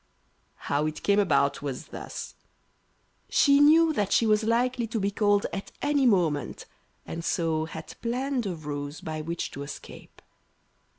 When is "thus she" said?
1.89-3.59